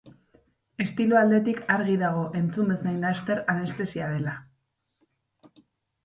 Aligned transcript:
Estilo 0.83 1.17
aldetik 1.17 1.59
argi 1.73 1.97
dago 2.03 2.23
entzun 2.39 2.71
bezain 2.73 2.97
laster 3.03 3.41
Anestesia 3.55 4.07
dela. 4.15 4.33